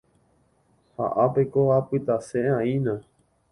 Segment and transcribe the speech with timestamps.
[0.95, 2.93] Ha ápeko apytase'aína